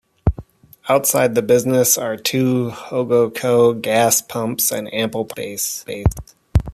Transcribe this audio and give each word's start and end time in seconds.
Outside 0.89 1.35
the 1.35 1.43
business 1.43 1.95
are 1.95 2.17
two 2.17 2.69
HoggoCo 2.73 3.79
gas 3.79 4.19
pumps 4.19 4.71
and 4.71 4.91
ample 4.91 5.25
parking 5.25 5.59
space. 5.59 6.07